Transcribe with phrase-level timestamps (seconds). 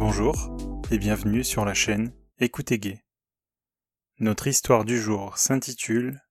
[0.00, 0.34] Bonjour
[0.90, 3.04] et bienvenue sur la chaîne Écoutez Gay.
[4.18, 6.22] Notre histoire du jour s'intitule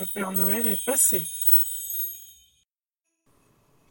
[0.00, 1.22] Le Père Noël est passé.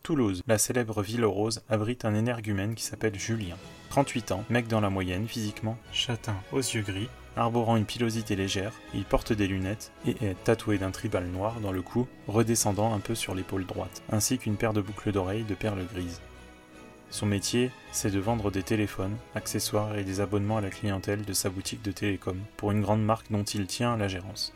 [0.04, 3.55] Toulouse, la célèbre ville rose, abrite un énergumène qui s'appelle Julien.
[3.91, 7.07] 38 ans, mec dans la moyenne physiquement, châtain aux yeux gris,
[7.38, 11.71] arborant une pilosité légère, il porte des lunettes et est tatoué d'un tribal noir dans
[11.71, 15.55] le cou, redescendant un peu sur l'épaule droite, ainsi qu'une paire de boucles d'oreilles de
[15.55, 16.19] perles grises.
[17.09, 21.33] Son métier, c'est de vendre des téléphones, accessoires et des abonnements à la clientèle de
[21.33, 24.54] sa boutique de télécom pour une grande marque dont il tient la gérance.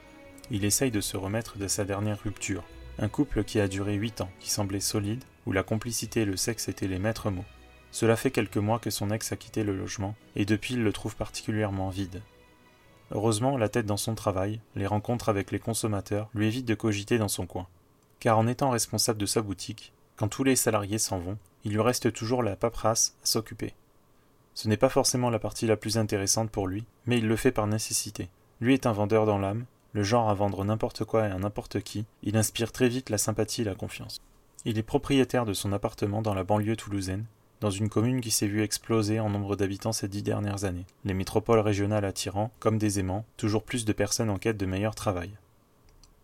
[0.52, 2.64] Il essaye de se remettre de sa dernière rupture,
[2.98, 6.38] un couple qui a duré 8 ans, qui semblait solide, où la complicité et le
[6.38, 7.46] sexe étaient les maîtres mots.
[7.92, 10.94] Cela fait quelques mois que son ex a quitté le logement, et depuis il le
[10.94, 12.22] trouve particulièrement vide.
[13.12, 17.18] Heureusement, la tête dans son travail, les rencontres avec les consommateurs lui évitent de cogiter
[17.18, 17.68] dans son coin.
[18.20, 21.80] Car en étant responsable de sa boutique, quand tous les salariés s'en vont, il lui
[21.80, 23.74] reste toujours la paperasse à s'occuper.
[24.54, 27.54] Ce n'est pas forcément la partie la plus intéressante pour lui, mais il le fait
[27.54, 28.28] par nécessité.
[28.60, 31.80] Lui est un vendeur dans l'âme, le genre à vendre n'importe quoi et à n'importe
[31.80, 34.20] qui, il inspire très vite la sympathie et la confiance.
[34.66, 37.24] Il est propriétaire de son appartement dans la banlieue toulousaine,
[37.62, 41.14] dans une commune qui s'est vue exploser en nombre d'habitants ces dix dernières années, les
[41.14, 45.32] métropoles régionales attirant, comme des aimants, toujours plus de personnes en quête de meilleur travail.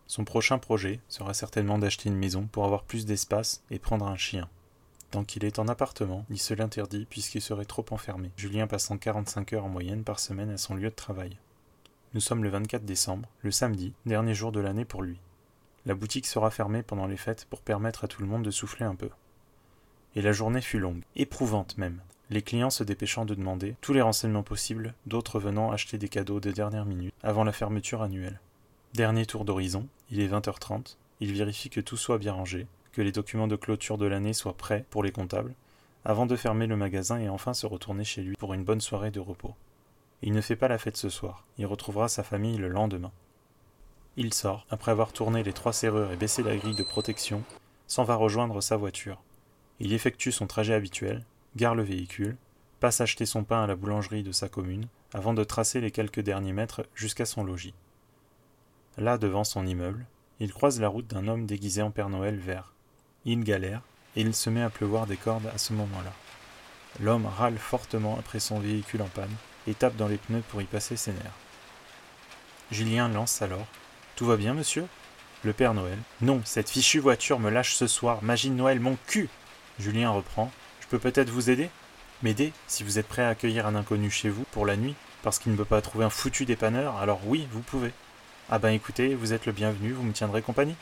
[0.06, 4.16] Son prochain projet sera certainement d'acheter une maison pour avoir plus d'espace et prendre un
[4.16, 4.48] chien.
[5.10, 9.52] Tant qu'il est en appartement, il se l'interdit puisqu'il serait trop enfermé, Julien passant 45
[9.54, 11.38] heures en moyenne par semaine à son lieu de travail.
[12.14, 15.18] Nous sommes le 24 décembre, le samedi, dernier jour de l'année pour lui.
[15.84, 18.86] La boutique sera fermée pendant les fêtes pour permettre à tout le monde de souffler
[18.86, 19.10] un peu.
[20.14, 24.02] Et la journée fut longue, éprouvante même, les clients se dépêchant de demander tous les
[24.02, 28.40] renseignements possibles, d'autres venant acheter des cadeaux de dernière minute avant la fermeture annuelle.
[28.96, 33.12] Dernier tour d'horizon, il est 20h30, il vérifie que tout soit bien rangé, que les
[33.12, 35.54] documents de clôture de l'année soient prêts pour les comptables,
[36.06, 39.10] avant de fermer le magasin et enfin se retourner chez lui pour une bonne soirée
[39.10, 39.54] de repos.
[40.22, 43.12] Il ne fait pas la fête ce soir, il retrouvera sa famille le lendemain.
[44.16, 47.44] Il sort, après avoir tourné les trois serrures et baissé la grille de protection,
[47.86, 49.20] s'en va rejoindre sa voiture.
[49.78, 52.38] Il effectue son trajet habituel, gare le véhicule,
[52.80, 56.20] passe acheter son pain à la boulangerie de sa commune, avant de tracer les quelques
[56.20, 57.74] derniers mètres jusqu'à son logis.
[58.98, 60.06] Là, devant son immeuble,
[60.40, 62.72] il croise la route d'un homme déguisé en Père Noël vert.
[63.26, 63.82] Il galère,
[64.16, 66.12] et il se met à pleuvoir des cordes à ce moment-là.
[67.00, 69.34] L'homme râle fortement après son véhicule en panne
[69.66, 71.38] et tape dans les pneus pour y passer ses nerfs.
[72.70, 73.66] Julien lance alors
[74.16, 74.86] Tout va bien, monsieur?
[75.44, 78.22] Le Père Noël Non, cette fichue voiture me lâche ce soir.
[78.22, 79.28] Magie Noël, mon cul
[79.78, 81.68] Julien reprend Je peux peut-être vous aider?
[82.22, 85.38] M'aider Si vous êtes prêt à accueillir un inconnu chez vous pour la nuit, parce
[85.38, 87.92] qu'il ne peut pas trouver un foutu dépanneur, alors oui, vous pouvez.
[88.48, 90.76] Ah ben écoutez, vous êtes le bienvenu, vous me tiendrez compagnie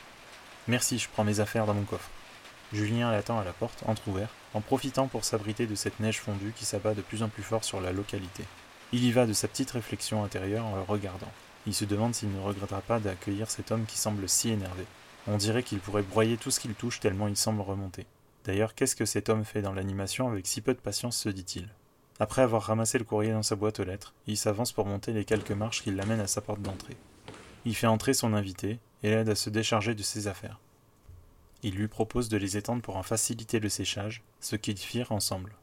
[0.67, 2.11] Merci, je prends mes affaires dans mon coffre.
[2.71, 6.63] Julien l'attend à la porte, entr'ouverte, en profitant pour s'abriter de cette neige fondue qui
[6.63, 8.43] s'abat de plus en plus fort sur la localité.
[8.91, 11.31] Il y va de sa petite réflexion intérieure en le regardant.
[11.65, 14.85] Il se demande s'il ne regrettera pas d'accueillir cet homme qui semble si énervé.
[15.25, 18.05] On dirait qu'il pourrait broyer tout ce qu'il touche tellement il semble remonter.
[18.43, 21.67] D'ailleurs, qu'est-ce que cet homme fait dans l'animation avec si peu de patience, se dit-il.
[22.19, 25.25] Après avoir ramassé le courrier dans sa boîte aux lettres, il s'avance pour monter les
[25.25, 26.95] quelques marches qui l'amènent à sa porte d'entrée.
[27.65, 30.59] Il fait entrer son invité et l'aide à se décharger de ses affaires.
[31.63, 35.55] Il lui propose de les étendre pour en faciliter le séchage, ce qu'ils firent ensemble.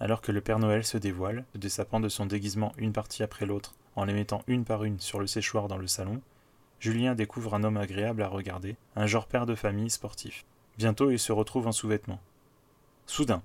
[0.00, 3.46] Alors que le Père Noël se dévoile, se dessapant de son déguisement une partie après
[3.46, 6.22] l'autre, en les mettant une par une sur le séchoir dans le salon,
[6.80, 10.44] Julien découvre un homme agréable à regarder, un genre père de famille sportif.
[10.78, 12.20] Bientôt il se retrouve en sous-vêtements.
[13.06, 13.42] Soudain,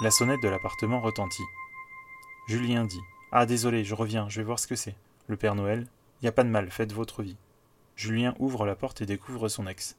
[0.00, 1.42] la sonnette de l'appartement retentit.
[2.46, 3.00] Julien dit
[3.32, 4.94] Ah désolé, je reviens, je vais voir ce que c'est.
[5.26, 5.86] Le Père Noël
[6.26, 7.36] Y pas de mal, faites votre vie.
[7.94, 9.96] Julien ouvre la porte et découvre son ex.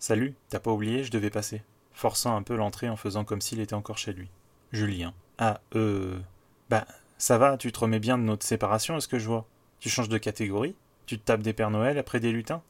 [0.00, 1.62] Salut, t'as pas oublié, je devais passer.
[1.92, 4.28] Forçant un peu l'entrée en faisant comme s'il était encore chez lui.
[4.72, 5.14] Julien.
[5.38, 6.18] Ah, euh.
[6.68, 6.84] Bah,
[7.16, 9.46] ça va, tu te remets bien de notre séparation, est-ce que je vois?
[9.78, 10.74] Tu changes de catégorie?
[11.06, 12.62] Tu te tapes des Pères Noël après des lutins?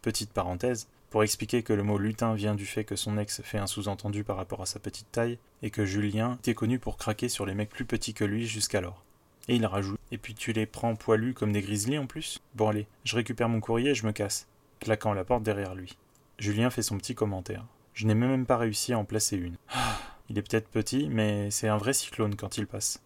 [0.00, 3.58] Petite parenthèse, pour expliquer que le mot lutin vient du fait que son ex fait
[3.58, 7.28] un sous-entendu par rapport à sa petite taille, et que Julien était connu pour craquer
[7.28, 9.02] sur les mecs plus petits que lui jusqu'alors.
[9.48, 12.68] Et il rajoute Et puis tu les prends poilus comme des grizzlies en plus Bon
[12.68, 14.46] allez, je récupère mon courrier et je me casse,
[14.80, 15.96] claquant la porte derrière lui.
[16.38, 17.64] Julien fait son petit commentaire.
[17.92, 19.56] Je n'ai même pas réussi à en placer une.
[19.68, 19.98] Ah,
[20.28, 23.02] il est peut-être petit, mais c'est un vrai cyclone quand il passe.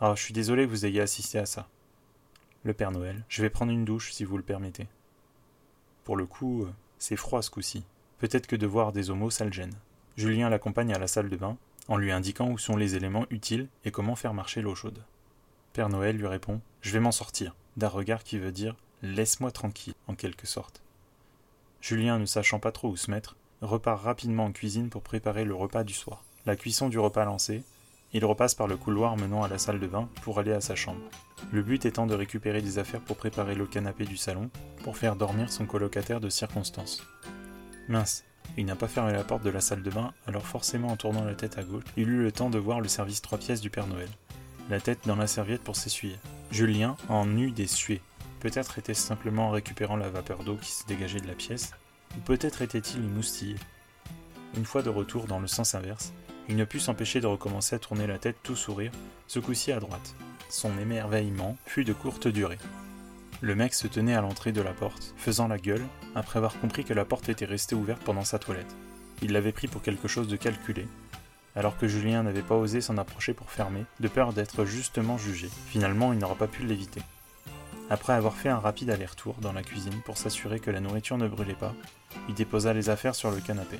[0.00, 1.68] Ah, je suis désolé que vous ayez assisté à ça.
[2.64, 4.88] Le Père Noël, je vais prendre une douche si vous le permettez.
[6.02, 7.84] Pour le coup, euh, c'est froid ce coup-ci.
[8.18, 9.74] Peut-être que de voir des homos, ça le gêne.
[10.16, 11.56] Julien l'accompagne à la salle de bain,
[11.88, 15.02] en lui indiquant où sont les éléments utiles et comment faire marcher l'eau chaude.
[15.74, 19.94] Père Noël lui répond Je vais m'en sortir, d'un regard qui veut dire Laisse-moi tranquille,
[20.06, 20.82] en quelque sorte.
[21.80, 25.56] Julien, ne sachant pas trop où se mettre, repart rapidement en cuisine pour préparer le
[25.56, 26.22] repas du soir.
[26.46, 27.64] La cuisson du repas lancée,
[28.12, 30.76] Il repasse par le couloir menant à la salle de bain pour aller à sa
[30.76, 31.02] chambre.
[31.50, 34.50] Le but étant de récupérer des affaires pour préparer le canapé du salon,
[34.84, 37.02] pour faire dormir son colocataire de circonstance.
[37.88, 38.22] Mince,
[38.56, 41.24] il n'a pas fermé la porte de la salle de bain, alors forcément en tournant
[41.24, 43.70] la tête à gauche, il eut le temps de voir le service trois pièces du
[43.70, 44.08] Père Noël.
[44.70, 46.16] La tête dans la serviette pour s'essuyer.
[46.50, 48.00] Julien en eut des suées.
[48.40, 51.72] Peut-être était-ce simplement en récupérant la vapeur d'eau qui se dégageait de la pièce,
[52.16, 53.56] ou peut-être était-il moustillé.
[54.56, 56.14] Une fois de retour dans le sens inverse,
[56.48, 58.92] il ne put s'empêcher de recommencer à tourner la tête tout sourire,
[59.26, 60.14] ce coup-ci à droite.
[60.48, 62.58] Son émerveillement fut de courte durée.
[63.42, 65.84] Le mec se tenait à l'entrée de la porte, faisant la gueule,
[66.14, 68.74] après avoir compris que la porte était restée ouverte pendant sa toilette.
[69.20, 70.86] Il l'avait pris pour quelque chose de calculé,
[71.56, 75.48] alors que Julien n'avait pas osé s'en approcher pour fermer, de peur d'être justement jugé.
[75.66, 77.02] Finalement, il n'aura pas pu l'éviter.
[77.90, 81.28] Après avoir fait un rapide aller-retour dans la cuisine pour s'assurer que la nourriture ne
[81.28, 81.74] brûlait pas,
[82.28, 83.78] il déposa les affaires sur le canapé.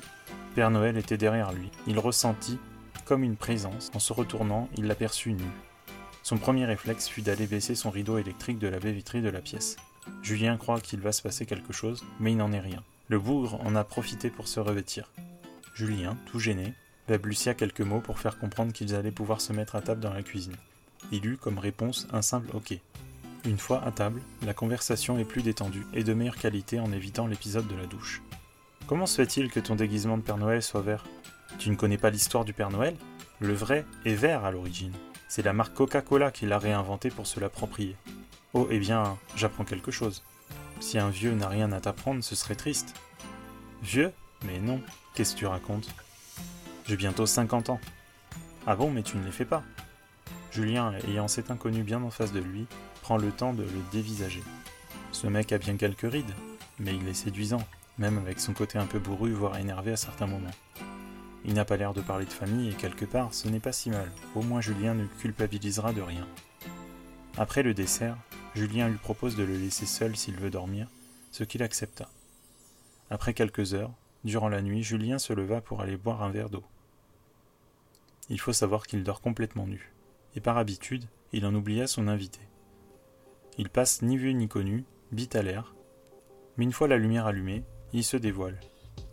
[0.53, 1.69] Père Noël était derrière lui.
[1.87, 2.59] Il ressentit
[3.03, 3.91] comme une présence.
[3.93, 5.45] En se retournant, il l'aperçut nu.
[6.23, 9.41] Son premier réflexe fut d'aller baisser son rideau électrique de la baie vitrée de la
[9.41, 9.77] pièce.
[10.21, 12.83] Julien croit qu'il va se passer quelque chose, mais il n'en est rien.
[13.07, 15.11] Le bougre en a profité pour se revêtir.
[15.75, 16.73] Julien, tout gêné,
[17.07, 20.23] balbutia quelques mots pour faire comprendre qu'ils allaient pouvoir se mettre à table dans la
[20.23, 20.55] cuisine.
[21.11, 22.77] Il eut comme réponse un simple OK.
[23.45, 27.27] Une fois à table, la conversation est plus détendue et de meilleure qualité en évitant
[27.27, 28.23] l'épisode de la douche.
[28.87, 31.05] Comment se fait-il que ton déguisement de Père Noël soit vert?
[31.59, 32.95] Tu ne connais pas l'histoire du Père Noël?
[33.39, 34.93] Le vrai est vert à l'origine.
[35.27, 37.95] C'est la marque Coca-Cola qui l'a réinventé pour se l'approprier.
[38.53, 40.23] Oh, eh bien, j'apprends quelque chose.
[40.79, 42.95] Si un vieux n'a rien à t'apprendre, ce serait triste.
[43.83, 44.11] Vieux?
[44.45, 44.81] Mais non,
[45.13, 45.89] qu'est-ce que tu racontes?
[46.87, 47.79] J'ai bientôt 50 ans.
[48.67, 49.63] Ah bon, mais tu ne les fais pas.
[50.51, 52.67] Julien, ayant cet inconnu bien en face de lui,
[53.01, 54.43] prend le temps de le dévisager.
[55.11, 56.33] Ce mec a bien quelques rides,
[56.77, 57.63] mais il est séduisant,
[57.97, 60.51] même avec son côté un peu bourru, voire énervé à certains moments.
[61.43, 63.89] Il n'a pas l'air de parler de famille et quelque part, ce n'est pas si
[63.89, 64.11] mal.
[64.35, 66.27] Au moins Julien ne culpabilisera de rien.
[67.37, 68.17] Après le dessert,
[68.55, 70.87] Julien lui propose de le laisser seul s'il veut dormir,
[71.31, 72.09] ce qu'il accepta.
[73.09, 73.91] Après quelques heures,
[74.23, 76.63] durant la nuit, Julien se leva pour aller boire un verre d'eau.
[78.29, 79.93] Il faut savoir qu'il dort complètement nu,
[80.35, 82.39] et par habitude, il en oublia son invité.
[83.57, 85.75] Il passe ni vu ni connu, bite à l'air,
[86.57, 87.63] mais une fois la lumière allumée,
[87.93, 88.59] il se dévoile.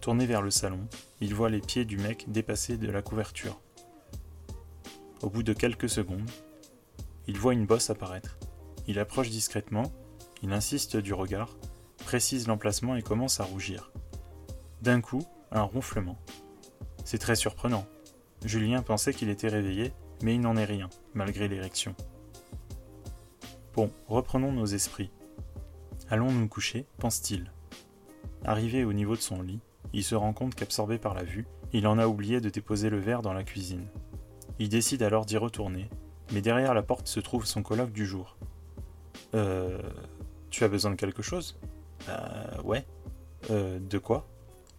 [0.00, 0.88] Tourné vers le salon,
[1.20, 3.60] il voit les pieds du mec dépasser de la couverture.
[5.20, 6.30] Au bout de quelques secondes,
[7.28, 8.38] il voit une bosse apparaître.
[8.88, 9.92] Il approche discrètement,
[10.42, 11.56] il insiste du regard,
[12.04, 13.92] précise l'emplacement et commence à rougir.
[14.80, 16.18] D'un coup, un ronflement.
[17.04, 17.86] C'est très surprenant.
[18.44, 19.92] Julien pensait qu'il était réveillé,
[20.22, 21.94] mais il n'en est rien, malgré l'érection.
[23.74, 25.10] Bon, reprenons nos esprits.
[26.10, 27.50] Allons nous coucher, pense-t-il.
[28.44, 29.60] Arrivé au niveau de son lit,
[29.92, 32.98] il se rend compte qu'absorbé par la vue, il en a oublié de déposer le
[32.98, 33.86] verre dans la cuisine.
[34.58, 35.88] Il décide alors d'y retourner,
[36.32, 38.36] mais derrière la porte se trouve son colloque du jour.
[39.34, 39.80] Euh.
[40.50, 41.58] Tu as besoin de quelque chose?
[42.08, 42.62] Euh.
[42.62, 42.84] Ouais.
[43.50, 43.78] Euh.
[43.80, 44.26] De quoi?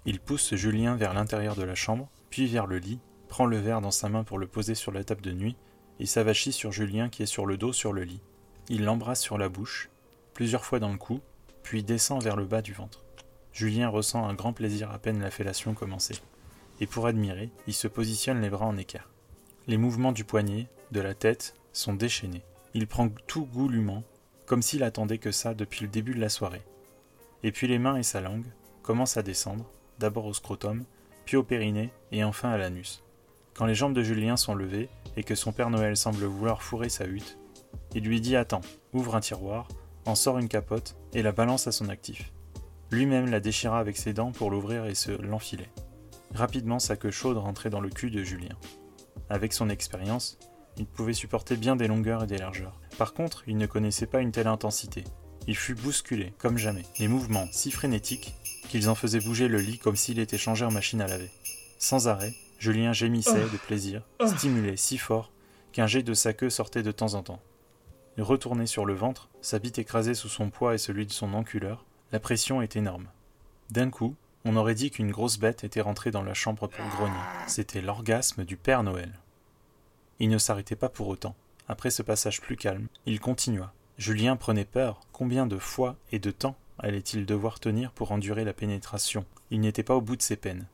[0.06, 3.00] Il pousse Julien vers l'intérieur de la chambre, puis vers le lit,
[3.33, 5.56] prend le verre dans sa main pour le poser sur la table de nuit,
[6.00, 8.21] et s'avachit sur Julien qui est sur le dos sur le lit.
[8.69, 9.89] Il l'embrasse sur la bouche,
[10.36, 11.19] plusieurs fois dans le cou,
[11.63, 13.03] puis descend vers le bas du ventre.
[13.51, 16.13] Julien ressent un grand plaisir à peine la fellation commencée.
[16.79, 19.10] Et pour admirer, il se positionne les bras en équerre.
[19.65, 22.43] Les mouvements du poignet, de la tête, sont déchaînés.
[22.75, 24.03] Il prend tout goulûment,
[24.46, 26.62] comme s'il attendait que ça depuis le début de la soirée.
[27.41, 28.46] Et puis les mains et sa langue
[28.84, 29.65] commencent à descendre,
[29.98, 30.84] d'abord au scrotum,
[31.25, 33.03] puis au périnée et enfin à l'anus.
[33.53, 36.89] Quand les jambes de Julien sont levées et que son Père Noël semble vouloir fourrer
[36.89, 37.38] sa hutte,
[37.93, 38.62] il lui dit Attends,
[38.93, 39.67] ouvre un tiroir,
[40.05, 42.31] en sort une capote et la balance à son actif.
[42.91, 45.67] Lui-même la déchira avec ses dents pour l'ouvrir et se l'enfiler.
[46.33, 48.55] Rapidement, sa queue chaude rentrait dans le cul de Julien.
[49.29, 50.38] Avec son expérience,
[50.77, 52.79] il pouvait supporter bien des longueurs et des largeurs.
[52.98, 55.03] Par contre, il ne connaissait pas une telle intensité.
[55.48, 58.33] Il fut bousculé, comme jamais, des mouvements si frénétiques
[58.69, 61.29] qu'ils en faisaient bouger le lit comme s'il était changé en machine à laver.
[61.77, 62.33] Sans arrêt,
[62.63, 65.34] Julien gémissait de plaisir, stimulé si fort
[65.74, 67.41] qu'un jet de sa queue sortait de temps en temps.
[68.15, 71.34] Il retournait sur le ventre, sa bite écrasée sous son poids et celui de son
[71.34, 73.10] enculeur, la pression est énorme.
[73.70, 74.15] D'un coup,
[74.46, 77.20] on aurait dit qu'une grosse bête était rentrée dans la chambre pour grogner.
[77.48, 79.12] C'était l'orgasme du Père Noël.
[80.20, 81.36] Il ne s'arrêtait pas pour autant.
[81.67, 83.74] Après ce passage plus calme, il continua.
[83.98, 85.01] Julien prenait peur.
[85.12, 89.25] Combien de fois et de temps allait-il devoir tenir pour endurer la pénétration?
[89.51, 90.65] Il n'était pas au bout de ses peines.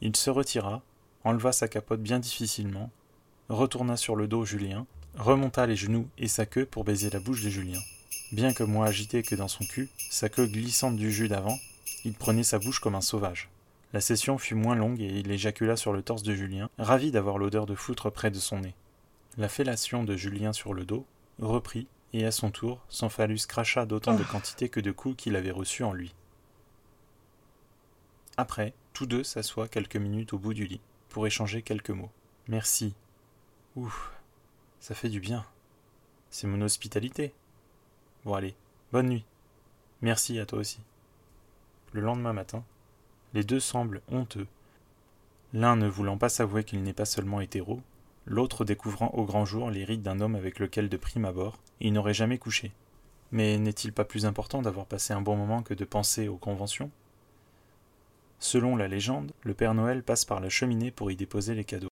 [0.00, 0.82] Il se retira,
[1.24, 2.90] enleva sa capote bien difficilement,
[3.48, 7.42] retourna sur le dos Julien, remonta les genoux et sa queue pour baiser la bouche
[7.42, 7.80] de Julien.
[8.32, 11.58] Bien que moins agité que dans son cul, sa queue glissante du jus d'avant,
[12.04, 13.50] il prenait sa bouche comme un sauvage.
[13.92, 17.38] La session fut moins longue et il éjacula sur le torse de Julien, ravi d'avoir
[17.38, 18.74] l'odeur de foutre près de son nez.
[19.36, 21.04] La fellation de Julien sur le dos
[21.40, 25.36] reprit, et à son tour, son phallus cracha d'autant de quantité que de coups qu'il
[25.36, 26.14] avait reçus en lui.
[28.36, 32.10] Après, tous deux s'assoient quelques minutes au bout du lit, pour échanger quelques mots.
[32.48, 32.92] Merci.
[33.74, 34.12] Ouf,
[34.78, 35.46] ça fait du bien.
[36.28, 37.32] C'est mon hospitalité.
[38.26, 38.54] Bon allez,
[38.92, 39.24] bonne nuit.
[40.02, 40.80] Merci à toi aussi.
[41.92, 42.62] Le lendemain matin,
[43.32, 44.46] les deux semblent honteux,
[45.54, 47.80] l'un ne voulant pas s'avouer qu'il n'est pas seulement hétéro,
[48.26, 51.94] l'autre découvrant au grand jour les rides d'un homme avec lequel de prime abord il
[51.94, 52.70] n'aurait jamais couché.
[53.32, 56.90] Mais n'est-il pas plus important d'avoir passé un bon moment que de penser aux conventions?
[58.42, 61.90] Selon la légende, le Père Noël passe par la cheminée pour y déposer les cadeaux.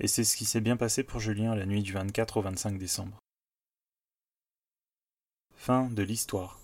[0.00, 2.76] Et c'est ce qui s'est bien passé pour Julien la nuit du 24 au 25
[2.78, 3.18] décembre.
[5.56, 6.60] Fin de l'histoire.